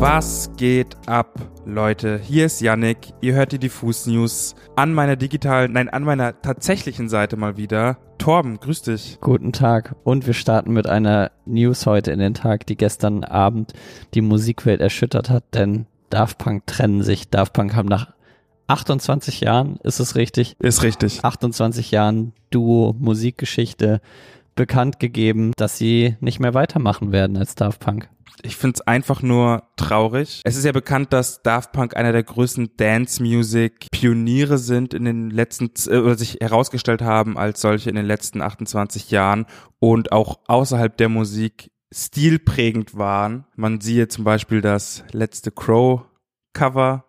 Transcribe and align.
Was 0.00 0.52
geht 0.56 0.96
ab, 1.06 1.40
Leute? 1.66 2.20
Hier 2.22 2.46
ist 2.46 2.60
Yannick. 2.60 2.98
Ihr 3.20 3.34
hört 3.34 3.50
die 3.50 3.58
Diffus 3.58 4.06
News 4.06 4.54
an 4.76 4.94
meiner 4.94 5.16
digitalen, 5.16 5.72
nein, 5.72 5.88
an 5.88 6.04
meiner 6.04 6.40
tatsächlichen 6.40 7.08
Seite 7.08 7.36
mal 7.36 7.56
wieder. 7.56 7.98
Torben, 8.16 8.60
grüß 8.60 8.82
dich. 8.82 9.18
Guten 9.20 9.52
Tag. 9.52 9.96
Und 10.04 10.24
wir 10.28 10.34
starten 10.34 10.72
mit 10.72 10.86
einer 10.86 11.32
News 11.46 11.84
heute 11.84 12.12
in 12.12 12.20
den 12.20 12.34
Tag, 12.34 12.64
die 12.66 12.76
gestern 12.76 13.24
Abend 13.24 13.72
die 14.14 14.20
Musikwelt 14.20 14.80
erschüttert 14.80 15.30
hat, 15.30 15.42
denn 15.52 15.86
Daft 16.10 16.38
Punk 16.38 16.68
trennen 16.68 17.02
sich. 17.02 17.28
Daft 17.28 17.52
Punk 17.52 17.74
haben 17.74 17.88
nach 17.88 18.12
28 18.68 19.40
Jahren, 19.40 19.80
ist 19.82 19.98
es 19.98 20.14
richtig? 20.14 20.54
Ist 20.60 20.84
richtig. 20.84 21.24
28 21.24 21.90
Jahren 21.90 22.34
Duo 22.50 22.94
Musikgeschichte 22.96 24.00
bekannt 24.58 24.98
gegeben, 24.98 25.52
dass 25.56 25.78
sie 25.78 26.16
nicht 26.20 26.40
mehr 26.40 26.52
weitermachen 26.52 27.12
werden 27.12 27.36
als 27.36 27.54
Daft 27.54 27.80
Punk. 27.80 28.10
Ich 28.42 28.56
finde 28.56 28.74
es 28.74 28.86
einfach 28.86 29.22
nur 29.22 29.62
traurig. 29.76 30.42
Es 30.44 30.56
ist 30.56 30.64
ja 30.64 30.72
bekannt, 30.72 31.12
dass 31.12 31.42
Daft 31.42 31.72
Punk 31.72 31.96
einer 31.96 32.12
der 32.12 32.24
größten 32.24 32.76
Dance-Music-Pioniere 32.76 34.58
sind 34.58 34.94
in 34.94 35.04
den 35.04 35.30
letzten, 35.30 35.70
äh, 35.90 35.98
oder 35.98 36.16
sich 36.16 36.38
herausgestellt 36.40 37.02
haben 37.02 37.38
als 37.38 37.60
solche 37.60 37.88
in 37.88 37.96
den 37.96 38.06
letzten 38.06 38.42
28 38.42 39.12
Jahren 39.12 39.46
und 39.78 40.10
auch 40.10 40.40
außerhalb 40.48 40.96
der 40.96 41.08
Musik 41.08 41.70
stilprägend 41.92 42.98
waren. 42.98 43.46
Man 43.54 43.80
siehe 43.80 44.08
zum 44.08 44.24
Beispiel 44.24 44.60
das 44.60 45.04
letzte 45.12 45.52
Crow-Cover 45.52 47.08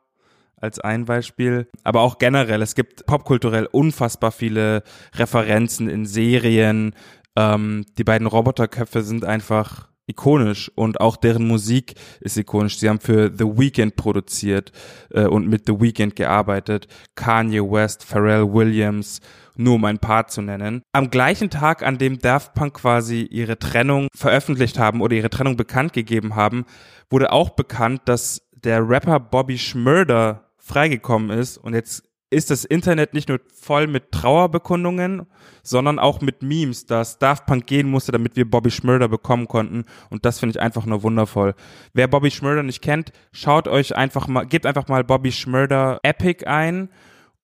als 0.62 0.80
ein 0.80 1.06
Beispiel. 1.06 1.68
Aber 1.84 2.02
auch 2.02 2.18
generell, 2.18 2.62
es 2.62 2.76
gibt 2.76 3.06
popkulturell 3.06 3.68
unfassbar 3.72 4.32
viele 4.32 4.84
Referenzen 5.16 5.90
in 5.90 6.06
Serien. 6.06 6.94
Ähm, 7.40 7.86
die 7.98 8.04
beiden 8.04 8.28
Roboterköpfe 8.28 9.02
sind 9.02 9.24
einfach 9.24 9.88
ikonisch 10.08 10.70
und 10.76 11.00
auch 11.00 11.16
deren 11.16 11.48
Musik 11.48 11.94
ist 12.20 12.36
ikonisch. 12.36 12.80
Sie 12.80 12.90
haben 12.90 13.00
für 13.00 13.32
The 13.34 13.46
Weeknd 13.46 13.96
produziert 13.96 14.74
äh, 15.12 15.26
und 15.26 15.48
mit 15.48 15.66
The 15.66 15.80
Weeknd 15.80 16.18
gearbeitet. 16.18 16.88
Kanye 17.16 17.62
West, 17.62 18.04
Pharrell 18.04 18.52
Williams, 18.52 19.22
nur 19.56 19.76
um 19.76 19.86
ein 19.86 20.00
paar 20.00 20.28
zu 20.28 20.42
nennen. 20.42 20.82
Am 20.92 21.12
gleichen 21.12 21.50
Tag, 21.50 21.84
an 21.84 21.98
dem 21.98 22.20
Daft 22.20 22.56
Punk 22.56 22.74
quasi 22.74 23.22
ihre 23.22 23.58
Trennung 23.58 24.08
veröffentlicht 24.14 24.78
haben 24.78 25.00
oder 25.00 25.16
ihre 25.16 25.30
Trennung 25.30 25.56
bekannt 25.56 25.94
gegeben 25.94 26.36
haben, 26.36 26.66
wurde 27.10 27.32
auch 27.32 27.52
bekannt, 27.52 28.02
dass 28.06 28.42
der 28.52 28.88
Rapper 28.90 29.20
Bobby 29.20 29.58
Schmurder 29.58 30.50
freigekommen 30.58 31.30
ist 31.30 31.58
und 31.58 31.74
jetzt 31.74 32.09
ist 32.32 32.52
das 32.52 32.64
Internet 32.64 33.14
nicht 33.14 33.30
nur 33.30 33.40
voll 33.54 33.88
mit 33.88 34.12
Trauerbekundungen, 34.12 35.26
sondern 35.64 35.98
auch 35.98 36.22
mit 36.22 36.44
Memes, 36.44 36.86
dass 36.86 37.18
Daft 37.18 37.46
Punk 37.46 37.66
gehen 37.66 37.90
musste, 37.90 38.12
damit 38.12 38.36
wir 38.36 38.50
Bobby 38.50 38.72
Schmurder 38.72 39.08
bekommen 39.08 39.48
konnten. 39.48 39.86
Und 40.10 40.26
das 40.26 40.40
finde 40.40 40.52
ich 40.58 40.62
einfach 40.62 40.86
nur 40.86 41.04
wundervoll. 41.04 41.56
Wer 41.94 42.08
Bobby 42.08 42.30
Schmurder 42.30 42.64
nicht 42.64 42.82
kennt, 42.82 43.12
schaut 43.32 43.68
euch 43.68 43.96
einfach 43.96 44.28
mal, 44.28 44.46
gebt 44.46 44.66
einfach 44.66 44.88
mal 44.88 45.04
Bobby 45.04 45.32
Schmurder 45.32 46.00
Epic 46.04 46.46
ein 46.46 46.90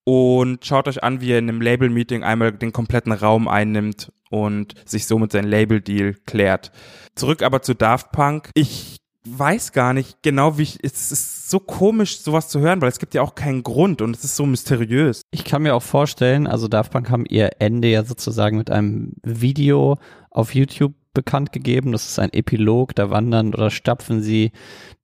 und 0.03 0.63
schaut 0.63 0.87
euch 0.87 1.03
an, 1.03 1.19
wie 1.19 1.31
er 1.31 1.39
in 1.39 1.49
einem 1.49 1.61
Label-Meeting 1.61 2.23
einmal 2.23 2.51
den 2.51 2.71
kompletten 2.71 3.11
Raum 3.11 3.47
einnimmt 3.47 4.11
und 4.29 4.75
sich 4.87 5.07
somit 5.07 5.31
sein 5.31 5.45
Label-Deal 5.45 6.13
klärt. 6.25 6.71
Zurück 7.15 7.41
aber 7.41 7.63
zu 7.63 7.73
Daft 7.73 8.11
Punk. 8.11 8.51
Ich 8.53 8.97
weiß 9.27 9.71
gar 9.71 9.93
nicht 9.93 10.21
genau, 10.21 10.57
wie 10.57 10.63
ich, 10.63 10.79
es 10.83 11.11
ist 11.11 11.49
so 11.49 11.59
komisch, 11.59 12.19
sowas 12.19 12.47
zu 12.47 12.59
hören, 12.59 12.81
weil 12.81 12.89
es 12.89 12.99
gibt 12.99 13.13
ja 13.13 13.21
auch 13.21 13.35
keinen 13.35 13.63
Grund 13.63 14.01
und 14.01 14.15
es 14.15 14.23
ist 14.23 14.35
so 14.35 14.45
mysteriös. 14.45 15.21
Ich 15.31 15.43
kann 15.43 15.63
mir 15.63 15.75
auch 15.75 15.83
vorstellen, 15.83 16.47
also 16.47 16.67
Daft 16.67 16.91
Punk 16.91 17.09
haben 17.09 17.25
ihr 17.25 17.51
Ende 17.59 17.87
ja 17.89 18.03
sozusagen 18.03 18.57
mit 18.57 18.69
einem 18.71 19.13
Video 19.23 19.97
auf 20.29 20.53
YouTube 20.53 20.93
bekannt 21.13 21.51
gegeben. 21.51 21.91
Das 21.91 22.07
ist 22.07 22.19
ein 22.19 22.33
Epilog, 22.33 22.93
da 22.95 23.09
wandern 23.09 23.53
oder 23.53 23.71
stapfen 23.71 24.21
sie 24.21 24.51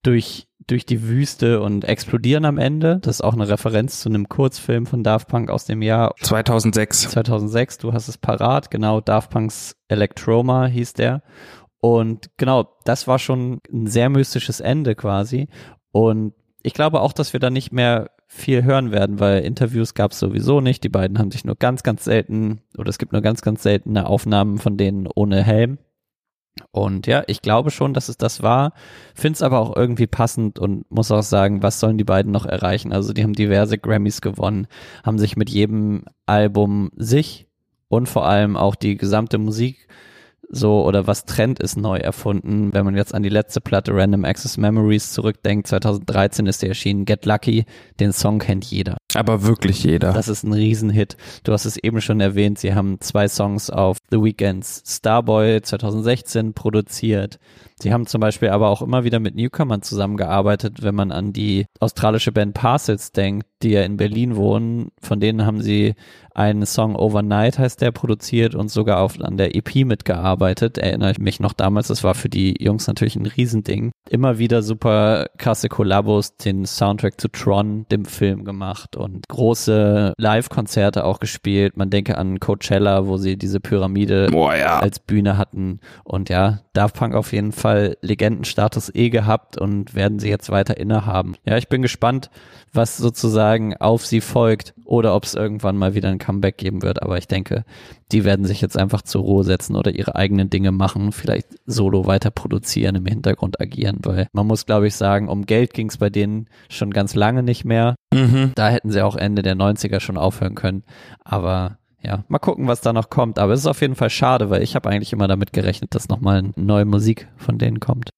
durch 0.04 0.48
durch 0.68 0.86
die 0.86 1.04
Wüste 1.04 1.62
und 1.62 1.84
explodieren 1.86 2.46
am 2.46 2.58
Ende. 2.58 3.00
Das 3.02 3.18
ist 3.18 3.22
auch 3.22 3.34
eine 3.34 3.50
Referenz 3.50 4.00
zu 4.00 4.10
einem 4.10 4.30
Kurzfilm 4.30 4.86
von 4.86 5.04
Daft 5.04 5.28
Punk 5.28 5.50
aus 5.50 5.66
dem 5.66 5.82
Jahr 5.82 6.14
2006. 6.22 7.10
2006, 7.10 7.80
du 7.80 7.94
hast 7.94 8.08
es 8.08 8.18
parat, 8.18 8.72
genau, 8.72 9.02
Daft 9.02 9.32
Punks 9.32 9.76
Electroma 9.90 10.68
hieß 10.68 10.94
der. 10.94 11.24
Und 11.82 12.30
genau, 12.38 12.70
das 12.86 13.08
war 13.08 13.20
schon 13.20 13.60
ein 13.72 13.88
sehr 13.88 14.10
mystisches 14.10 14.60
Ende 14.60 14.96
quasi. 14.96 15.48
Und 15.92 16.34
ich 16.64 16.74
glaube 16.74 17.02
auch, 17.02 17.12
dass 17.12 17.34
wir 17.34 17.40
da 17.40 17.50
nicht 17.50 17.72
mehr 17.72 18.12
viel 18.28 18.64
hören 18.64 18.92
werden, 18.92 19.20
weil 19.20 19.44
Interviews 19.44 19.94
gab 19.94 20.12
es 20.12 20.20
sowieso 20.20 20.62
nicht. 20.62 20.84
Die 20.84 20.90
beiden 20.90 21.20
haben 21.20 21.32
sich 21.32 21.44
nur 21.44 21.56
ganz, 21.56 21.84
ganz 21.84 22.06
selten, 22.06 22.62
oder 22.78 22.90
es 22.90 22.98
gibt 22.98 23.12
nur 23.12 23.22
ganz, 23.22 23.42
ganz 23.42 23.64
seltene 23.64 24.06
Aufnahmen 24.06 24.58
von 24.60 24.78
denen 24.78 25.08
ohne 25.14 25.44
Helm. 25.44 25.80
Und 26.72 27.08
ja, 27.08 27.24
ich 27.28 27.42
glaube 27.42 27.72
schon, 27.72 27.94
dass 27.94 28.10
es 28.10 28.18
das 28.18 28.44
war, 28.44 28.74
finde 29.16 29.36
es 29.36 29.42
aber 29.42 29.60
auch 29.60 29.76
irgendwie 29.76 30.08
passend 30.08 30.60
und 30.60 30.90
muss 30.92 31.12
auch 31.12 31.24
sagen, 31.24 31.64
was 31.64 31.80
sollen 31.80 31.98
die 31.98 32.04
beiden 32.04 32.32
noch 32.32 32.46
erreichen? 32.46 32.94
Also 32.94 33.14
die 33.14 33.24
haben 33.24 33.34
diverse 33.34 33.78
Grammys 33.78 34.22
gewonnen, 34.22 34.68
haben 35.04 35.18
sich 35.18 35.36
mit 35.36 35.50
jedem 35.50 36.06
Album 36.26 36.92
sich 36.96 37.48
und 37.88 38.08
vor 38.08 38.26
allem 38.26 38.56
auch 38.56 38.76
die 38.76 38.98
gesamte 38.98 39.38
Musik 39.38 39.88
so 40.52 40.86
oder 40.86 41.08
was 41.08 41.26
Trend 41.26 41.60
ist 41.60 41.78
neu 41.78 41.98
erfunden. 41.98 42.74
Wenn 42.74 42.86
man 42.86 42.96
jetzt 42.96 43.14
an 43.14 43.24
die 43.24 43.30
letzte 43.30 43.62
Platte 43.62 43.94
Random 43.94 44.26
Access 44.26 44.58
Memories 44.58 45.14
zurückdenkt, 45.14 45.68
2013 45.68 46.46
ist 46.46 46.62
die 46.62 46.68
erschienen, 46.68 47.06
Get 47.06 47.26
Lucky, 47.26 47.66
den 48.00 48.12
Song 48.12 48.40
kennt 48.40 48.66
jeder. 48.66 48.98
Aber 49.16 49.44
wirklich 49.44 49.84
jeder. 49.84 50.14
Das 50.14 50.28
ist 50.28 50.44
ein 50.44 50.54
Riesenhit. 50.54 51.18
Du 51.44 51.54
hast 51.54 51.66
es 51.66 51.78
eben 51.78 52.02
schon 52.02 52.20
erwähnt, 52.20 52.60
sie 52.60 52.74
haben 52.74 53.00
zwei 53.00 53.28
Songs 53.28 53.70
auf 53.70 53.98
The 54.12 54.22
Weekends 54.22 54.84
Starboy 54.86 55.62
2016 55.62 56.54
produziert. 56.54 57.40
Sie 57.80 57.92
haben 57.92 58.06
zum 58.06 58.22
Beispiel 58.22 58.50
aber 58.50 58.70
auch 58.70 58.82
immer 58.82 59.04
wieder 59.04 59.20
mit 59.20 59.36
Newcomern 59.36 59.82
zusammengearbeitet, 59.82 60.84
wenn 60.84 60.94
man 60.94 61.12
an 61.12 61.34
die 61.34 61.66
australische 61.80 62.32
Band 62.32 62.54
Parcels 62.54 63.12
denkt, 63.12 63.48
die 63.64 63.72
ja 63.72 63.84
in 63.84 63.98
Berlin 63.98 64.36
wohnen. 64.36 64.92
Von 65.02 65.20
denen 65.20 65.46
haben 65.46 65.62
sie 65.62 65.96
einen 66.34 66.66
Song 66.66 66.96
Overnight 66.96 67.60
heißt 67.60 67.82
der 67.82 67.92
produziert 67.92 68.56
und 68.56 68.72
sogar 68.72 69.02
auf, 69.02 69.20
an 69.20 69.38
der 69.38 69.56
EP 69.56 69.86
mitgearbeitet. 69.86 70.78
Erinnere 70.78 71.12
ich 71.12 71.20
mich 71.20 71.40
noch 71.40 71.54
damals, 71.54 71.88
das 71.88 72.04
war 72.04 72.16
für 72.16 72.30
die 72.30 72.56
Jungs 72.60 72.88
natürlich 72.88 73.16
ein 73.16 73.26
Riesending. 73.26 73.92
Immer 74.10 74.38
wieder 74.38 74.62
super 74.62 75.28
krasse 75.38 75.68
Kollabos, 75.68 76.38
den 76.38 76.66
Soundtrack 76.66 77.20
zu 77.20 77.28
Tron, 77.28 77.86
dem 77.92 78.06
Film 78.06 78.46
gemacht 78.46 78.96
und 78.96 79.28
große 79.28 80.14
Live-Konzerte 80.18 81.04
auch 81.04 81.20
gespielt. 81.20 81.76
Man 81.78 81.90
denke 81.90 82.18
an 82.18 82.40
Coachella, 82.40 83.08
wo 83.08 83.18
sie 83.18 83.38
diese 83.38 83.60
Pyramide 83.60 84.28
Boah, 84.32 84.56
ja. 84.56 84.80
als 84.80 85.00
Bühne 85.00 85.38
hatten. 85.38 85.80
Und 86.04 86.30
ja, 86.30 86.62
Daft 86.74 86.96
Punk 86.96 87.14
auf 87.14 87.34
jeden 87.34 87.52
Fall 87.52 87.98
Legendenstatus 88.02 88.94
eh 88.96 89.10
gehabt 89.10 89.58
und 89.58 89.94
werden 89.94 90.20
sie 90.20 90.30
jetzt 90.30 90.50
weiter 90.50 90.78
innehaben. 90.78 91.36
Ja, 91.46 91.58
ich 91.58 91.68
bin 91.68 91.82
gespannt, 91.82 92.30
was 92.72 92.96
sozusagen 92.96 93.51
auf 93.80 94.06
sie 94.06 94.22
folgt 94.22 94.74
oder 94.86 95.16
ob 95.16 95.24
es 95.24 95.36
irgendwann 95.36 95.78
mal 95.78 95.96
wieder 95.96 96.10
ein 96.10 96.20
Comeback 96.20 96.58
geben 96.58 96.82
wird. 96.82 97.02
Aber 97.02 97.18
ich 97.18 97.28
denke, 97.28 97.64
die 98.12 98.24
werden 98.24 98.46
sich 98.46 98.62
jetzt 98.62 98.78
einfach 98.78 99.02
zur 99.02 99.22
Ruhe 99.22 99.44
setzen 99.44 99.76
oder 99.76 99.96
ihre 99.96 100.16
eigenen 100.16 100.50
Dinge 100.50 100.72
machen, 100.72 101.12
vielleicht 101.12 101.48
solo 101.66 102.06
weiter 102.06 102.32
produzieren, 102.32 102.96
im 102.96 103.06
Hintergrund 103.06 103.60
agieren, 103.62 104.00
weil 104.04 104.28
man 104.34 104.48
muss, 104.48 104.66
glaube 104.66 104.88
ich, 104.88 104.96
sagen, 104.96 105.30
um 105.30 105.46
Geld 105.46 105.74
ging 105.74 105.90
es 105.90 105.98
bei 105.98 106.10
denen 106.10 106.48
schon 106.70 106.92
ganz 106.92 107.16
lange 107.16 107.44
nicht 107.44 107.66
mehr. 107.66 107.96
Mhm. 108.14 108.52
Da 108.56 108.70
hätten 108.70 108.92
sie 108.92 109.02
auch 109.02 109.16
Ende 109.16 109.42
der 109.42 109.56
90er 109.56 110.00
schon 110.00 110.18
aufhören 110.18 110.56
können. 110.56 110.84
Aber 111.24 111.78
ja, 112.04 112.24
mal 112.28 112.40
gucken, 112.40 112.68
was 112.68 112.82
da 112.82 112.94
noch 112.94 113.10
kommt. 113.10 113.40
Aber 113.40 113.54
es 113.54 113.62
ist 113.62 113.68
auf 113.68 113.82
jeden 113.82 113.96
Fall 113.96 114.10
schade, 114.10 114.50
weil 114.50 114.64
ich 114.64 114.76
habe 114.76 114.90
eigentlich 114.90 115.14
immer 115.14 115.28
damit 115.28 115.54
gerechnet, 115.54 115.94
dass 115.96 116.10
nochmal 116.10 116.52
neue 116.56 116.86
Musik 116.86 117.28
von 117.38 117.58
denen 117.58 117.80
kommt. 117.80 118.10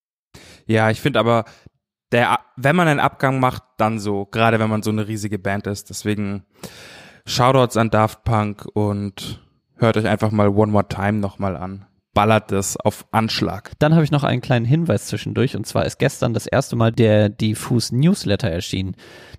Ja, 0.66 0.90
ich 0.90 1.02
finde 1.02 1.20
aber, 1.20 1.46
der, 2.14 2.40
wenn 2.56 2.76
man 2.76 2.88
einen 2.88 3.00
Abgang 3.00 3.40
macht, 3.40 3.64
dann 3.78 4.00
so, 4.00 4.26
gerade 4.26 4.60
wenn 4.60 4.70
man 4.70 4.84
so 4.84 4.92
eine 4.92 5.08
riesige 5.08 5.40
Band 5.40 5.68
ist. 5.68 5.90
Deswegen 5.90 6.46
Shoutouts 7.26 7.76
an 7.76 7.90
Daft 7.90 8.24
Punk 8.24 8.66
und 8.74 9.42
hört 9.78 9.98
euch 9.98 10.08
einfach 10.08 10.32
mal 10.32 10.50
One 10.50 10.72
More 10.72 10.88
Time 10.88 11.14
nochmal 11.14 11.58
an. 11.58 11.86
Ballert 12.14 12.52
es 12.52 12.78
auf 12.78 13.08
Anschlag. 13.12 13.72
Dann 13.80 13.96
habe 13.96 14.04
ich 14.04 14.12
noch 14.12 14.24
einen 14.24 14.42
kleinen 14.42 14.66
Hinweis 14.66 15.08
zwischendurch 15.08 15.56
und 15.56 15.66
zwar 15.66 15.86
ist 15.86 15.98
gestern 15.98 16.36
das 16.36 16.46
erste 16.46 16.76
Mal 16.76 16.92
der 16.92 17.30
Diffus 17.30 17.92
Newsletter 17.92 18.50
erschienen. 18.52 18.96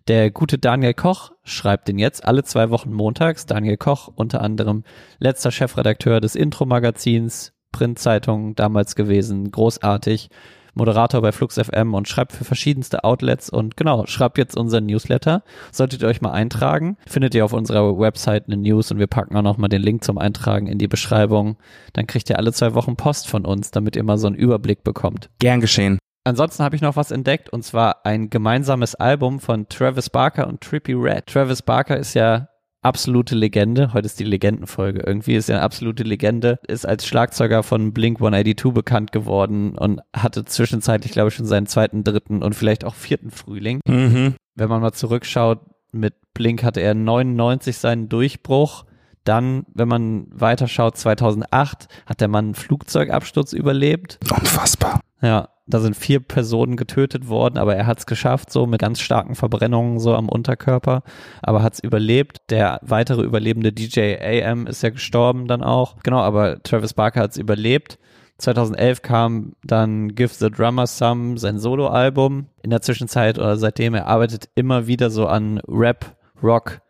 Der 0.09 0.32
gute 0.32 0.59
Daniel 0.59 0.94
Koch 0.94 1.31
schreibt 1.44 1.87
den 1.87 2.00
jetzt 2.00 2.25
alle 2.25 2.43
zwei 2.43 2.70
Wochen 2.70 2.93
montags. 2.93 3.47
Daniel 3.47 3.77
Koch, 3.77 4.11
unter 4.17 4.41
anderem 4.41 4.82
letzter 5.20 5.53
Chefredakteur 5.53 6.20
des 6.20 6.35
Intro-Magazins, 6.35 7.53
Printzeitung 7.70 8.56
damals 8.56 8.97
gewesen, 8.97 9.53
großartig. 9.53 10.29
Moderator 10.75 11.23
bei 11.23 11.32
Flux 11.32 11.59
FM 11.59 11.94
und 11.94 12.09
schreibt 12.09 12.32
für 12.32 12.44
verschiedenste 12.44 13.05
Outlets 13.05 13.50
und 13.50 13.76
genau, 13.76 14.06
schreibt 14.06 14.38
jetzt 14.38 14.56
unseren 14.56 14.87
Newsletter. 14.87 15.43
Solltet 15.73 16.03
ihr 16.03 16.09
euch 16.09 16.21
mal 16.21 16.32
eintragen, 16.32 16.97
findet 17.06 17.35
ihr 17.35 17.44
auf 17.44 17.53
unserer 17.53 17.99
Website 17.99 18.44
eine 18.47 18.56
News 18.56 18.91
und 18.91 18.99
wir 18.99 19.06
packen 19.06 19.37
auch 19.37 19.43
nochmal 19.43 19.69
den 19.69 19.82
Link 19.82 20.05
zum 20.05 20.19
Eintragen 20.19 20.67
in 20.67 20.79
die 20.79 20.88
Beschreibung. 20.88 21.56
Dann 21.93 22.06
kriegt 22.06 22.29
ihr 22.31 22.38
alle 22.38 22.53
zwei 22.53 22.75
Wochen 22.75 22.97
Post 22.97 23.29
von 23.29 23.44
uns, 23.44 23.71
damit 23.71 23.97
ihr 23.97 24.03
mal 24.03 24.19
so 24.19 24.26
einen 24.26 24.37
Überblick 24.37 24.85
bekommt. 24.85 25.31
Gern 25.38 25.61
geschehen. 25.61 25.99
Ansonsten 26.26 26.65
habe 26.65 26.75
ich 26.75 26.82
noch 26.82 26.97
was 26.97 27.11
entdeckt 27.11 27.50
und 27.50 27.65
zwar 27.65 28.06
ein 28.06 28.31
gemeinsames 28.31 28.94
Album 28.94 29.41
von 29.41 29.69
Travis 29.69 30.09
Barker 30.09 30.49
und 30.49 30.62
Trippy 30.62 30.94
Red. 30.94 31.27
Travis 31.27 31.61
Barker 31.61 31.99
ist 31.99 32.15
ja 32.15 32.49
absolute 32.85 33.35
Legende. 33.35 33.93
Heute 33.93 34.07
ist 34.07 34.21
die 34.21 34.25
Legendenfolge. 34.25 35.01
Irgendwie 35.01 35.35
ist 35.35 35.49
er 35.49 35.57
eine 35.57 35.65
absolute 35.65 36.03
Legende. 36.03 36.59
Ist 36.67 36.87
als 36.87 37.07
Schlagzeuger 37.07 37.63
von 37.63 37.93
Blink 37.93 38.19
182 38.19 38.73
bekannt 38.73 39.13
geworden 39.13 39.77
und 39.77 40.01
hatte 40.15 40.45
zwischenzeitlich, 40.45 41.13
glaube 41.13 41.29
ich, 41.29 41.35
schon 41.35 41.47
seinen 41.47 41.67
zweiten, 41.67 42.05
dritten 42.05 42.43
und 42.43 42.55
vielleicht 42.55 42.85
auch 42.85 42.95
vierten 42.95 43.31
Frühling. 43.31 43.81
Mhm. 43.87 44.35
Wenn 44.55 44.69
man 44.69 44.81
mal 44.81 44.93
zurückschaut, 44.93 45.61
mit 45.93 46.15
Blink 46.35 46.63
hatte 46.63 46.81
er 46.81 46.95
99 46.95 47.77
seinen 47.77 48.09
Durchbruch. 48.09 48.85
Dann, 49.25 49.65
wenn 49.73 49.89
man 49.89 50.27
weiterschaut, 50.31 50.99
2008 50.99 51.89
hat 52.05 52.21
der 52.21 52.29
Mann 52.29 52.47
einen 52.47 52.55
Flugzeugabsturz 52.55 53.55
überlebt. 53.55 54.19
Unfassbar. 54.31 55.01
Ja, 55.23 55.49
da 55.67 55.81
sind 55.81 55.97
vier 55.97 56.21
Personen 56.21 56.77
getötet 56.77 57.29
worden, 57.29 57.59
aber 57.59 57.75
er 57.75 57.87
hat 57.87 57.99
es 57.99 58.07
geschafft, 58.07 58.53
so 58.53 58.67
mit 58.67 58.81
ganz 58.81 59.01
starken 59.01 59.35
Verbrennungen 59.35 59.99
so 59.99 60.15
am 60.15 60.29
Unterkörper, 60.29 61.03
aber 61.43 61.63
hat 61.63 61.75
es 61.75 61.81
überlebt. 61.81 62.39
Der 62.51 62.81
weitere 62.83 63.23
überlebende 63.23 63.73
DJ 63.73 64.17
AM 64.21 64.67
ist 64.67 64.83
ja 64.83 64.91
gestorben 64.91 65.47
dann 65.47 65.63
auch. 65.63 65.97
Genau, 66.03 66.19
aber 66.19 66.63
Travis 66.63 66.93
Barker 66.95 67.21
hat 67.21 67.33
es 67.33 67.39
überlebt. 67.39 67.99
2011 68.39 69.03
kam 69.03 69.53
dann 69.63 70.15
Give 70.15 70.33
the 70.35 70.51
Drummer 70.51 70.87
Some, 70.87 71.39
sein 71.39 71.59
Soloalbum. 71.59 72.49
In 72.63 72.71
der 72.71 72.83
Zwischenzeit 72.83 73.39
oder 73.39 73.57
seitdem, 73.57 73.95
er 73.95 74.07
arbeitet 74.07 74.49
immer 74.55 74.87
wieder 74.87 75.09
so 75.11 75.27
an 75.27 75.61
Rap, 75.69 76.17
Rock, 76.43 76.81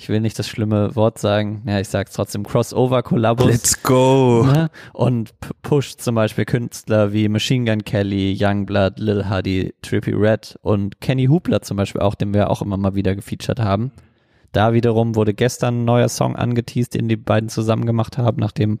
ich 0.00 0.08
will 0.08 0.20
nicht 0.20 0.38
das 0.38 0.48
schlimme 0.48 0.96
Wort 0.96 1.18
sagen, 1.18 1.62
ja, 1.66 1.78
ich 1.78 1.88
sag's 1.88 2.14
trotzdem, 2.14 2.42
Crossover-Kollabos. 2.44 3.46
Let's 3.46 3.82
go. 3.82 4.46
Ne? 4.50 4.70
Und 4.94 5.34
pusht 5.60 6.00
zum 6.00 6.14
Beispiel 6.14 6.46
Künstler 6.46 7.12
wie 7.12 7.28
Machine 7.28 7.70
Gun 7.70 7.84
Kelly, 7.84 8.34
Youngblood, 8.40 8.98
Lil 8.98 9.28
Huddy, 9.28 9.74
Trippy 9.82 10.12
Red 10.12 10.58
und 10.62 11.02
Kenny 11.02 11.26
Hoopla 11.26 11.60
zum 11.60 11.76
Beispiel 11.76 12.00
auch, 12.00 12.14
den 12.14 12.32
wir 12.32 12.48
auch 12.48 12.62
immer 12.62 12.78
mal 12.78 12.94
wieder 12.94 13.14
gefeatured 13.14 13.60
haben. 13.60 13.92
Da 14.52 14.72
wiederum 14.72 15.16
wurde 15.16 15.34
gestern 15.34 15.82
ein 15.82 15.84
neuer 15.84 16.08
Song 16.08 16.34
angeteased, 16.34 16.94
den 16.94 17.06
die 17.06 17.16
beiden 17.16 17.50
zusammen 17.50 17.84
gemacht 17.84 18.16
haben, 18.16 18.40
nachdem 18.40 18.78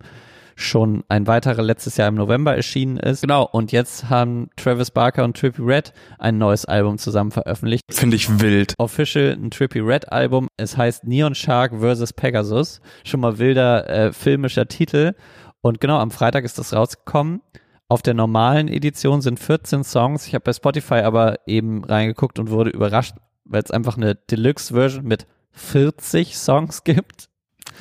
schon 0.56 1.04
ein 1.08 1.26
weiterer 1.26 1.62
letztes 1.62 1.96
Jahr 1.96 2.08
im 2.08 2.14
November 2.14 2.54
erschienen 2.54 2.96
ist. 2.96 3.22
Genau, 3.22 3.44
und 3.44 3.72
jetzt 3.72 4.10
haben 4.10 4.50
Travis 4.56 4.90
Barker 4.90 5.24
und 5.24 5.36
Trippy 5.36 5.62
Red 5.62 5.92
ein 6.18 6.38
neues 6.38 6.64
Album 6.64 6.98
zusammen 6.98 7.30
veröffentlicht. 7.30 7.82
Finde 7.90 8.16
ich 8.16 8.40
wild. 8.40 8.74
Official 8.78 9.32
ein 9.32 9.50
Trippy 9.50 9.80
Red 9.80 10.12
Album. 10.12 10.48
Es 10.56 10.76
heißt 10.76 11.04
Neon 11.04 11.34
Shark 11.34 11.72
vs. 11.80 12.12
Pegasus. 12.12 12.80
Schon 13.04 13.20
mal 13.20 13.38
wilder 13.38 13.88
äh, 13.88 14.12
filmischer 14.12 14.66
Titel. 14.66 15.14
Und 15.62 15.80
genau, 15.80 15.98
am 15.98 16.10
Freitag 16.10 16.44
ist 16.44 16.58
das 16.58 16.72
rausgekommen. 16.72 17.42
Auf 17.88 18.02
der 18.02 18.14
normalen 18.14 18.68
Edition 18.68 19.20
sind 19.20 19.40
14 19.40 19.82
Songs. 19.82 20.26
Ich 20.26 20.34
habe 20.34 20.44
bei 20.44 20.52
Spotify 20.52 21.00
aber 21.00 21.40
eben 21.46 21.84
reingeguckt 21.84 22.38
und 22.38 22.50
wurde 22.50 22.70
überrascht, 22.70 23.16
weil 23.44 23.62
es 23.62 23.70
einfach 23.70 23.96
eine 23.96 24.14
Deluxe-Version 24.14 25.04
mit 25.04 25.26
40 25.50 26.36
Songs 26.36 26.84
gibt. 26.84 27.29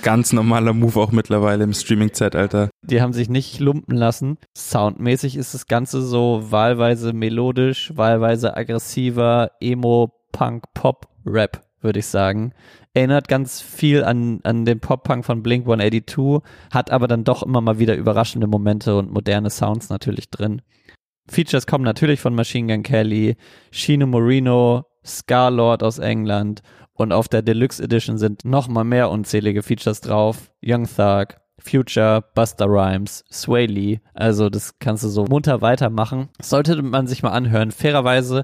Ganz 0.01 0.31
normaler 0.31 0.73
Move 0.73 0.99
auch 0.99 1.11
mittlerweile 1.11 1.65
im 1.65 1.73
Streaming-Zeitalter. 1.73 2.69
Die 2.83 3.01
haben 3.01 3.11
sich 3.11 3.29
nicht 3.29 3.59
lumpen 3.59 3.97
lassen. 3.97 4.37
Soundmäßig 4.57 5.35
ist 5.35 5.53
das 5.53 5.67
Ganze 5.67 6.01
so 6.01 6.45
wahlweise 6.49 7.11
melodisch, 7.11 7.91
wahlweise 7.95 8.55
aggressiver, 8.55 9.51
Emo, 9.59 10.13
Punk, 10.31 10.65
Pop, 10.73 11.07
Rap, 11.25 11.61
würde 11.81 11.99
ich 11.99 12.05
sagen. 12.05 12.53
Erinnert 12.93 13.27
ganz 13.27 13.61
viel 13.61 14.03
an, 14.03 14.39
an 14.43 14.63
den 14.65 14.79
Pop-Punk 14.79 15.25
von 15.25 15.43
Blink 15.43 15.63
182, 15.65 16.41
hat 16.71 16.91
aber 16.91 17.07
dann 17.07 17.25
doch 17.25 17.43
immer 17.43 17.61
mal 17.61 17.79
wieder 17.79 17.95
überraschende 17.95 18.47
Momente 18.47 18.97
und 18.97 19.11
moderne 19.11 19.49
Sounds 19.49 19.89
natürlich 19.89 20.29
drin. 20.29 20.61
Features 21.27 21.67
kommen 21.67 21.83
natürlich 21.83 22.21
von 22.21 22.33
Machine 22.33 22.73
Gun 22.73 22.83
Kelly, 22.83 23.35
Shino 23.71 24.07
Moreno, 24.07 24.85
Scarlord 25.05 25.83
aus 25.83 25.99
England 25.99 26.61
und 26.99 27.13
auf 27.13 27.29
der 27.29 27.41
Deluxe 27.41 27.81
Edition 27.81 28.17
sind 28.17 28.43
noch 28.43 28.67
mal 28.67 28.83
mehr 28.83 29.09
unzählige 29.09 29.63
Features 29.63 30.01
drauf. 30.01 30.51
Young 30.61 30.85
Thug, 30.85 31.37
Future, 31.57 32.23
Buster 32.35 32.65
Rhymes, 32.65 33.23
Sway 33.31 33.67
Lee. 33.67 33.99
Also 34.13 34.49
das 34.49 34.79
kannst 34.79 35.03
du 35.05 35.07
so 35.07 35.23
munter 35.23 35.61
weitermachen. 35.61 36.27
Sollte 36.41 36.81
man 36.81 37.07
sich 37.07 37.23
mal 37.23 37.31
anhören. 37.31 37.71
Fairerweise, 37.71 38.43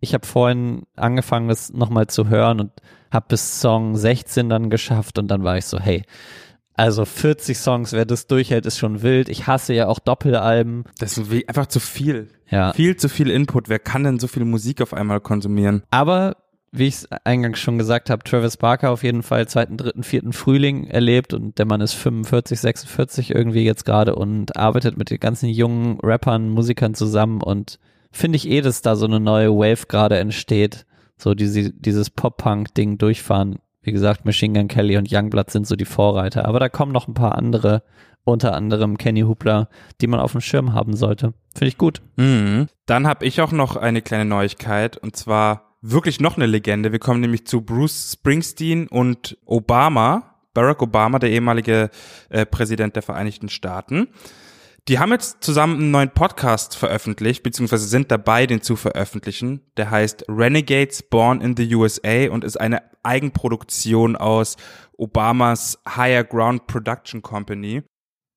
ich 0.00 0.14
habe 0.14 0.26
vorhin 0.26 0.84
angefangen, 0.96 1.48
das 1.48 1.74
nochmal 1.74 2.06
zu 2.06 2.28
hören 2.28 2.60
und 2.60 2.72
habe 3.12 3.26
bis 3.28 3.60
Song 3.60 3.96
16 3.96 4.48
dann 4.48 4.70
geschafft 4.70 5.18
und 5.18 5.28
dann 5.28 5.44
war 5.44 5.58
ich 5.58 5.66
so, 5.66 5.78
hey, 5.78 6.02
also 6.74 7.04
40 7.04 7.58
Songs, 7.58 7.92
wer 7.92 8.06
das 8.06 8.26
durchhält, 8.26 8.64
ist 8.64 8.78
schon 8.78 9.02
wild. 9.02 9.28
Ich 9.28 9.46
hasse 9.46 9.74
ja 9.74 9.88
auch 9.88 9.98
Doppelalben. 9.98 10.84
Das 10.98 11.18
ist 11.18 11.30
einfach 11.46 11.66
zu 11.66 11.80
viel. 11.80 12.28
Ja. 12.48 12.72
Viel 12.72 12.96
zu 12.96 13.10
viel 13.10 13.28
Input. 13.28 13.68
Wer 13.68 13.78
kann 13.78 14.04
denn 14.04 14.18
so 14.18 14.26
viel 14.26 14.46
Musik 14.46 14.80
auf 14.80 14.94
einmal 14.94 15.20
konsumieren? 15.20 15.82
Aber 15.90 16.36
wie 16.72 16.86
ich 16.86 16.94
es 16.94 17.08
eingangs 17.24 17.58
schon 17.58 17.78
gesagt 17.78 18.10
habe, 18.10 18.22
Travis 18.22 18.56
Barker 18.56 18.90
auf 18.90 19.02
jeden 19.02 19.22
Fall 19.22 19.48
zweiten, 19.48 19.76
dritten, 19.76 20.04
vierten 20.04 20.32
Frühling 20.32 20.86
erlebt 20.86 21.34
und 21.34 21.58
der 21.58 21.66
Mann 21.66 21.80
ist 21.80 21.94
45, 21.94 22.60
46 22.60 23.34
irgendwie 23.34 23.64
jetzt 23.64 23.84
gerade 23.84 24.14
und 24.14 24.56
arbeitet 24.56 24.96
mit 24.96 25.10
den 25.10 25.18
ganzen 25.18 25.48
jungen 25.48 25.98
Rappern, 26.00 26.48
Musikern 26.48 26.94
zusammen 26.94 27.42
und 27.42 27.78
finde 28.12 28.36
ich 28.36 28.48
eh, 28.48 28.60
dass 28.60 28.82
da 28.82 28.94
so 28.94 29.06
eine 29.06 29.18
neue 29.20 29.50
Wave 29.50 29.86
gerade 29.88 30.18
entsteht, 30.18 30.86
so 31.16 31.34
diese, 31.34 31.72
dieses 31.72 32.10
Pop-Punk-Ding 32.10 32.98
durchfahren. 32.98 33.58
Wie 33.82 33.92
gesagt, 33.92 34.24
Machine 34.24 34.58
Gun 34.58 34.68
Kelly 34.68 34.96
und 34.96 35.08
Youngblood 35.10 35.50
sind 35.50 35.66
so 35.66 35.74
die 35.74 35.84
Vorreiter, 35.84 36.44
aber 36.44 36.60
da 36.60 36.68
kommen 36.68 36.92
noch 36.92 37.08
ein 37.08 37.14
paar 37.14 37.36
andere, 37.36 37.82
unter 38.24 38.54
anderem 38.54 38.96
Kenny 38.96 39.22
Hoopla, 39.22 39.68
die 40.00 40.06
man 40.06 40.20
auf 40.20 40.32
dem 40.32 40.40
Schirm 40.40 40.72
haben 40.72 40.94
sollte. 40.94 41.32
Finde 41.54 41.68
ich 41.68 41.78
gut. 41.78 42.02
Mhm. 42.16 42.68
Dann 42.86 43.06
habe 43.06 43.24
ich 43.24 43.40
auch 43.40 43.50
noch 43.50 43.76
eine 43.76 44.02
kleine 44.02 44.26
Neuigkeit 44.26 44.98
und 44.98 45.16
zwar 45.16 45.69
wirklich 45.82 46.20
noch 46.20 46.36
eine 46.36 46.46
Legende. 46.46 46.92
Wir 46.92 46.98
kommen 46.98 47.20
nämlich 47.20 47.46
zu 47.46 47.62
Bruce 47.62 48.12
Springsteen 48.12 48.88
und 48.88 49.38
Obama, 49.44 50.36
Barack 50.54 50.82
Obama, 50.82 51.18
der 51.18 51.30
ehemalige 51.30 51.90
äh, 52.28 52.44
Präsident 52.44 52.96
der 52.96 53.02
Vereinigten 53.02 53.48
Staaten. 53.48 54.08
Die 54.88 54.98
haben 54.98 55.12
jetzt 55.12 55.44
zusammen 55.44 55.76
einen 55.76 55.90
neuen 55.90 56.10
Podcast 56.10 56.76
veröffentlicht, 56.76 57.42
beziehungsweise 57.42 57.86
sind 57.86 58.10
dabei, 58.10 58.46
den 58.46 58.62
zu 58.62 58.76
veröffentlichen. 58.76 59.60
Der 59.76 59.90
heißt 59.90 60.24
Renegades 60.28 61.02
Born 61.02 61.40
in 61.40 61.56
the 61.56 61.74
USA 61.74 62.30
und 62.30 62.44
ist 62.44 62.60
eine 62.60 62.82
Eigenproduktion 63.02 64.16
aus 64.16 64.56
Obamas 64.96 65.78
Higher 65.88 66.24
Ground 66.24 66.66
Production 66.66 67.22
Company. 67.22 67.82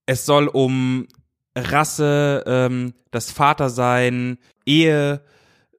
Es 0.06 0.26
soll 0.26 0.48
um 0.48 1.08
Rasse, 1.56 2.44
ähm, 2.46 2.94
das 3.12 3.32
Vatersein, 3.32 4.38
Ehe 4.66 5.22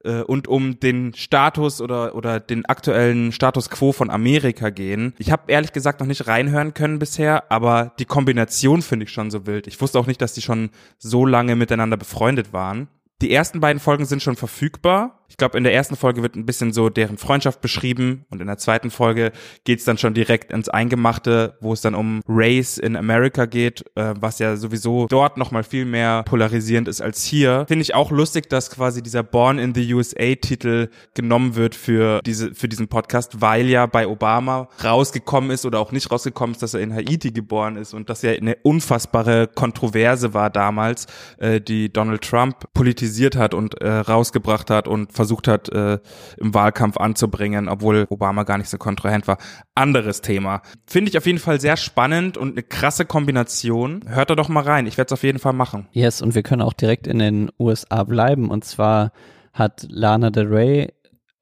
und 0.05 0.49
um 0.49 0.79
den 0.81 1.15
Status 1.15 1.81
oder 1.81 2.15
oder 2.15 2.41
den 2.41 2.67
aktuellen 2.67 3.33
Status 3.33 3.71
quo 3.71 3.93
von 3.93 4.11
Amerika 4.11 4.71
gehen. 4.71 5.15
Ich 5.19 5.31
habe 5.31 5.45
ehrlich 5.51 5.73
gesagt 5.73 6.01
noch 6.01 6.07
nicht 6.07 6.27
reinhören 6.27 6.75
können 6.75 6.99
bisher, 6.99 7.51
aber 7.51 7.93
die 7.99 8.05
Kombination 8.05 8.83
finde 8.83 9.05
ich 9.05 9.13
schon 9.13 9.31
so 9.31 9.47
wild. 9.47 9.67
Ich 9.67 9.81
wusste 9.81 9.99
auch 9.99 10.07
nicht, 10.07 10.21
dass 10.21 10.35
die 10.35 10.43
schon 10.43 10.71
so 10.99 11.25
lange 11.25 11.57
miteinander 11.57 11.97
befreundet 11.97 12.53
waren. 12.53 12.89
Die 13.23 13.33
ersten 13.33 13.61
beiden 13.61 13.81
Folgen 13.81 14.05
sind 14.05 14.23
schon 14.23 14.37
verfügbar. 14.37 15.21
Ich 15.29 15.37
glaube, 15.37 15.57
in 15.59 15.65
der 15.65 15.75
ersten 15.75 15.97
Folge 15.97 16.23
wird 16.23 16.37
ein 16.37 16.47
bisschen 16.47 16.73
so 16.73 16.91
deren 16.91 17.17
Freundschaft 17.17 17.61
beschrieben 17.61 18.25
und 18.31 18.41
in 18.41 18.47
der 18.47 18.59
zweiten 18.59 18.91
Folge 18.91 19.33
geht's 19.65 19.85
dann 19.85 19.99
schon 19.99 20.15
direkt 20.15 20.53
ins 20.53 20.69
Eingemachte, 20.69 21.57
wo 21.61 21.73
es 21.73 21.81
dann 21.81 21.95
um 21.95 22.21
Race 22.29 22.79
in 22.79 22.95
America 22.95 23.47
geht, 23.47 23.85
äh, 23.97 24.15
was 24.21 24.39
ja 24.39 24.57
sowieso 24.57 25.07
dort 25.09 25.37
nochmal 25.37 25.65
viel 25.65 25.87
mehr 25.87 26.23
polarisierend 26.25 26.87
ist 26.87 27.01
als 27.01 27.25
hier. 27.25 27.65
Finde 27.67 27.83
ich 27.83 27.95
auch 27.95 28.11
lustig, 28.11 28.49
dass 28.49 28.71
quasi 28.71 29.03
dieser 29.03 29.23
Born 29.23 29.59
in 29.59 29.75
the 29.75 29.95
USA 29.95 30.35
Titel 30.35 30.89
genommen 31.15 31.57
wird 31.57 31.75
für 31.75 32.21
diese 32.25 32.55
für 32.55 32.69
diesen 32.69 32.89
Podcast, 32.89 33.41
weil 33.41 33.67
ja 33.67 33.87
bei 33.87 34.07
Obama 34.07 34.69
rausgekommen 34.85 35.51
ist 35.51 35.65
oder 35.65 35.81
auch 35.81 35.91
nicht 35.91 36.13
rausgekommen 36.13 36.55
ist, 36.55 36.63
dass 36.63 36.75
er 36.75 36.81
in 36.81 36.95
Haiti 36.95 37.33
geboren 37.33 37.77
ist 37.77 37.95
und 37.95 38.11
das 38.11 38.23
ja 38.23 38.33
eine 38.33 38.57
unfassbare 38.63 39.49
Kontroverse 39.49 40.35
war 40.35 40.51
damals, 40.51 41.07
äh, 41.39 41.61
die 41.61 41.93
Donald 41.93 42.23
Trump 42.23 42.73
politisiert 42.75 43.14
hat 43.37 43.55
und 43.55 43.81
äh, 43.81 43.89
rausgebracht 43.89 44.71
hat 44.71 44.89
und 44.89 45.13
versucht 45.13 45.49
hat, 45.49 45.69
äh, 45.71 45.99
im 46.37 46.55
Wahlkampf 46.55 46.97
anzubringen, 46.97 47.69
obwohl 47.69 48.07
Obama 48.11 48.45
gar 48.45 48.59
nicht 48.59 48.69
so 48.69 48.79
kontrahent 48.79 49.27
war. 49.27 49.39
Anderes 49.75 50.21
Thema. 50.21 50.63
Finde 50.87 51.11
ich 51.11 51.19
auf 51.19 51.27
jeden 51.27 51.39
Fall 51.39 51.61
sehr 51.61 51.77
spannend 51.77 52.37
und 52.37 52.53
eine 52.53 52.63
krasse 52.63 53.05
Kombination. 53.05 54.05
Hört 54.07 54.31
da 54.31 54.35
doch 54.35 54.49
mal 54.49 54.63
rein. 54.63 54.87
Ich 54.87 54.99
werde 54.99 55.09
es 55.09 55.13
auf 55.13 55.23
jeden 55.23 55.39
Fall 55.39 55.53
machen. 55.53 55.89
Yes, 55.93 56.23
und 56.23 56.35
wir 56.35 56.43
können 56.43 56.63
auch 56.63 56.73
direkt 56.73 57.07
in 57.07 57.19
den 57.19 57.51
USA 57.59 58.05
bleiben. 58.05 58.51
Und 58.51 58.65
zwar 58.65 59.13
hat 59.53 59.87
Lana 59.89 60.31
Del 60.31 60.47
Rey 60.47 60.93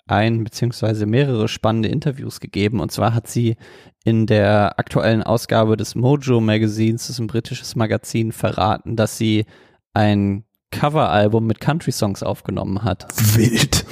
ein 0.07 0.45
beziehungsweise 0.45 1.07
mehrere 1.07 1.49
spannende 1.49 1.89
Interviews 1.89 2.41
gegeben. 2.41 2.81
Und 2.81 2.93
zwar 2.93 3.15
hat 3.15 3.29
sie 3.29 3.57
in 4.05 4.27
der 4.27 4.79
aktuellen 4.79 5.23
Ausgabe 5.23 5.77
des 5.77 5.95
Mojo 5.95 6.41
Magazins, 6.41 7.07
das 7.07 7.11
ist 7.11 7.21
ein 7.21 7.29
britisches 7.29 7.77
Magazin, 7.77 8.33
verraten, 8.33 8.97
dass 8.97 9.17
sie 9.17 9.47
ein 9.95 10.45
Coveralbum 10.73 11.47
mit 11.47 11.61
Country-Songs 11.61 12.23
aufgenommen 12.23 12.83
hat. 12.83 13.07
Wild. 13.37 13.85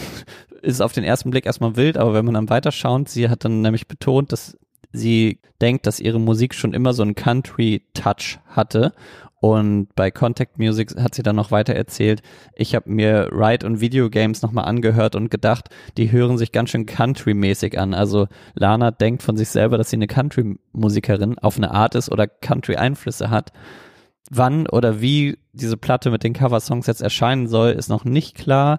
Ist 0.62 0.82
auf 0.82 0.92
den 0.92 1.04
ersten 1.04 1.30
Blick 1.30 1.46
erstmal 1.46 1.76
wild, 1.76 1.96
aber 1.96 2.12
wenn 2.14 2.24
man 2.24 2.34
dann 2.34 2.50
weiterschaut, 2.50 3.08
sie 3.08 3.28
hat 3.28 3.44
dann 3.44 3.62
nämlich 3.62 3.86
betont, 3.86 4.32
dass 4.32 4.58
sie 4.92 5.38
denkt, 5.60 5.86
dass 5.86 6.00
ihre 6.00 6.18
Musik 6.18 6.54
schon 6.54 6.74
immer 6.74 6.92
so 6.92 7.02
einen 7.02 7.14
Country-Touch 7.14 8.40
hatte 8.48 8.92
und 9.40 9.88
bei 9.94 10.10
Contact 10.10 10.58
Music 10.58 10.94
hat 11.00 11.14
sie 11.14 11.22
dann 11.22 11.36
noch 11.36 11.50
weiter 11.50 11.74
erzählt, 11.74 12.20
ich 12.54 12.74
habe 12.74 12.90
mir 12.90 13.30
Ride 13.32 13.66
und 13.66 13.80
Videogames 13.80 14.42
nochmal 14.42 14.66
angehört 14.66 15.16
und 15.16 15.30
gedacht, 15.30 15.70
die 15.96 16.12
hören 16.12 16.36
sich 16.36 16.52
ganz 16.52 16.70
schön 16.70 16.84
Country-mäßig 16.84 17.78
an. 17.78 17.94
Also 17.94 18.28
Lana 18.54 18.90
denkt 18.90 19.22
von 19.22 19.38
sich 19.38 19.48
selber, 19.48 19.78
dass 19.78 19.88
sie 19.88 19.96
eine 19.96 20.08
Country-Musikerin 20.08 21.38
auf 21.38 21.56
eine 21.56 21.70
Art 21.70 21.94
ist 21.94 22.12
oder 22.12 22.26
Country-Einflüsse 22.26 23.30
hat. 23.30 23.52
Wann 24.30 24.68
oder 24.68 25.00
wie 25.00 25.38
diese 25.52 25.76
Platte 25.76 26.10
mit 26.10 26.22
den 26.22 26.32
Cover-Songs 26.32 26.86
jetzt 26.86 27.02
erscheinen 27.02 27.48
soll, 27.48 27.72
ist 27.72 27.88
noch 27.88 28.04
nicht 28.04 28.36
klar, 28.36 28.78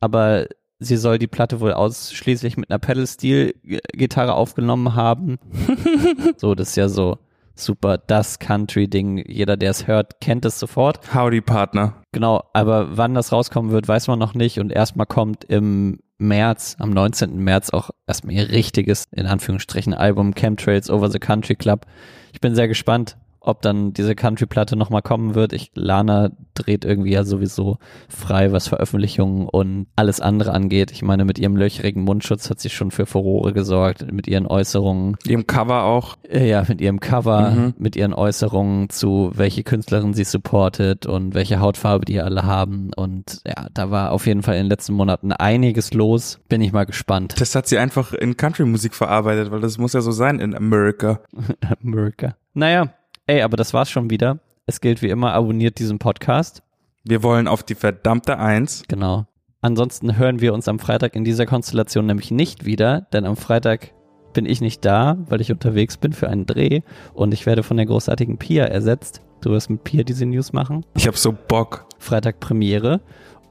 aber 0.00 0.46
sie 0.78 0.96
soll 0.96 1.18
die 1.18 1.26
Platte 1.26 1.60
wohl 1.60 1.72
ausschließlich 1.72 2.56
mit 2.56 2.70
einer 2.70 2.78
Pedal-Steel-Gitarre 2.78 4.34
aufgenommen 4.34 4.94
haben. 4.94 5.38
so, 6.36 6.54
das 6.54 6.70
ist 6.70 6.76
ja 6.76 6.88
so 6.88 7.18
super 7.54 7.98
das 7.98 8.38
Country-Ding. 8.38 9.24
Jeder, 9.26 9.56
der 9.56 9.70
es 9.70 9.86
hört, 9.86 10.20
kennt 10.20 10.44
es 10.44 10.58
sofort. 10.58 11.14
Howdy 11.14 11.40
Partner. 11.40 11.94
Genau, 12.12 12.44
aber 12.52 12.96
wann 12.96 13.14
das 13.14 13.32
rauskommen 13.32 13.70
wird, 13.70 13.88
weiß 13.88 14.08
man 14.08 14.18
noch 14.18 14.34
nicht. 14.34 14.58
Und 14.58 14.72
erstmal 14.72 15.06
kommt 15.06 15.44
im 15.44 16.00
März, 16.18 16.76
am 16.78 16.90
19. 16.90 17.38
März 17.38 17.70
auch 17.70 17.90
erstmal 18.06 18.34
ihr 18.34 18.50
richtiges, 18.50 19.04
in 19.12 19.26
Anführungsstrichen, 19.26 19.94
Album 19.94 20.34
Chemtrails 20.34 20.90
Over 20.90 21.10
the 21.10 21.18
Country 21.18 21.56
Club. 21.56 21.86
Ich 22.32 22.40
bin 22.40 22.54
sehr 22.54 22.68
gespannt 22.68 23.16
ob 23.40 23.62
dann 23.62 23.92
diese 23.92 24.14
Country-Platte 24.14 24.76
nochmal 24.76 25.02
kommen 25.02 25.34
wird. 25.34 25.52
Ich, 25.52 25.72
Lana 25.74 26.30
dreht 26.54 26.84
irgendwie 26.84 27.12
ja 27.12 27.24
sowieso 27.24 27.78
frei, 28.08 28.52
was 28.52 28.68
Veröffentlichungen 28.68 29.48
und 29.48 29.86
alles 29.96 30.20
andere 30.20 30.52
angeht. 30.52 30.90
Ich 30.92 31.02
meine, 31.02 31.24
mit 31.24 31.38
ihrem 31.38 31.56
löcherigen 31.56 32.02
Mundschutz 32.02 32.50
hat 32.50 32.60
sie 32.60 32.68
schon 32.68 32.90
für 32.90 33.06
Furore 33.06 33.52
gesorgt, 33.52 34.12
mit 34.12 34.28
ihren 34.28 34.46
Äußerungen. 34.46 35.16
Ihrem 35.26 35.46
Cover 35.46 35.84
auch. 35.84 36.16
Äh, 36.28 36.48
ja, 36.48 36.64
mit 36.68 36.80
ihrem 36.80 37.00
Cover, 37.00 37.50
mhm. 37.50 37.74
mit 37.78 37.96
ihren 37.96 38.12
Äußerungen 38.12 38.90
zu, 38.90 39.32
welche 39.34 39.62
Künstlerin 39.62 40.12
sie 40.12 40.24
supportet 40.24 41.06
und 41.06 41.34
welche 41.34 41.60
Hautfarbe 41.60 42.04
die 42.04 42.20
alle 42.20 42.44
haben. 42.44 42.90
Und 42.94 43.40
ja, 43.46 43.68
da 43.72 43.90
war 43.90 44.12
auf 44.12 44.26
jeden 44.26 44.42
Fall 44.42 44.56
in 44.56 44.64
den 44.64 44.70
letzten 44.70 44.92
Monaten 44.92 45.32
einiges 45.32 45.94
los. 45.94 46.40
Bin 46.48 46.60
ich 46.60 46.72
mal 46.72 46.84
gespannt. 46.84 47.40
Das 47.40 47.54
hat 47.54 47.66
sie 47.66 47.78
einfach 47.78 48.12
in 48.12 48.36
Country-Musik 48.36 48.94
verarbeitet, 48.94 49.50
weil 49.50 49.60
das 49.60 49.78
muss 49.78 49.94
ja 49.94 50.02
so 50.02 50.10
sein 50.10 50.40
in 50.40 50.54
America. 50.54 51.20
America. 51.82 52.36
Naja, 52.52 52.92
Ey, 53.30 53.42
aber 53.42 53.56
das 53.56 53.72
war's 53.72 53.88
schon 53.88 54.10
wieder. 54.10 54.40
Es 54.66 54.80
gilt 54.80 55.02
wie 55.02 55.08
immer, 55.08 55.34
abonniert 55.34 55.78
diesen 55.78 56.00
Podcast. 56.00 56.64
Wir 57.04 57.22
wollen 57.22 57.46
auf 57.46 57.62
die 57.62 57.76
verdammte 57.76 58.40
Eins. 58.40 58.82
Genau. 58.88 59.24
Ansonsten 59.60 60.18
hören 60.18 60.40
wir 60.40 60.52
uns 60.52 60.66
am 60.66 60.80
Freitag 60.80 61.14
in 61.14 61.22
dieser 61.22 61.46
Konstellation 61.46 62.06
nämlich 62.06 62.32
nicht 62.32 62.64
wieder, 62.64 63.02
denn 63.12 63.26
am 63.26 63.36
Freitag 63.36 63.92
bin 64.32 64.46
ich 64.46 64.60
nicht 64.60 64.84
da, 64.84 65.16
weil 65.28 65.40
ich 65.40 65.52
unterwegs 65.52 65.96
bin 65.96 66.12
für 66.12 66.28
einen 66.28 66.44
Dreh 66.44 66.80
und 67.14 67.32
ich 67.32 67.46
werde 67.46 67.62
von 67.62 67.76
der 67.76 67.86
großartigen 67.86 68.36
Pia 68.36 68.64
ersetzt. 68.64 69.22
Du 69.42 69.50
wirst 69.50 69.70
mit 69.70 69.84
Pia 69.84 70.02
diese 70.02 70.26
News 70.26 70.52
machen. 70.52 70.84
Ich 70.96 71.06
hab 71.06 71.16
so 71.16 71.32
Bock. 71.32 71.86
Freitag 72.00 72.40
Premiere. 72.40 73.00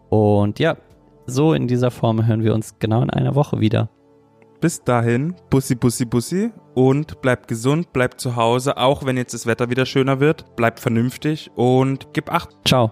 Und 0.09 0.59
ja, 0.59 0.75
so 1.25 1.53
in 1.53 1.69
dieser 1.69 1.89
Form 1.89 2.27
hören 2.27 2.43
wir 2.43 2.53
uns 2.53 2.79
genau 2.79 3.01
in 3.01 3.11
einer 3.11 3.33
Woche 3.33 3.61
wieder. 3.61 3.87
Bis 4.61 4.83
dahin, 4.83 5.35
Bussi, 5.49 5.75
Bussi, 5.75 6.05
Bussi 6.05 6.51
und 6.75 7.21
bleibt 7.21 7.47
gesund, 7.47 7.93
bleibt 7.93 8.19
zu 8.19 8.35
Hause, 8.35 8.77
auch 8.77 9.05
wenn 9.05 9.15
jetzt 9.15 9.33
das 9.33 9.45
Wetter 9.45 9.69
wieder 9.69 9.85
schöner 9.85 10.19
wird. 10.19 10.55
Bleibt 10.57 10.79
vernünftig 10.79 11.49
und 11.55 12.07
gib 12.13 12.31
acht. 12.31 12.49
Ciao. 12.65 12.91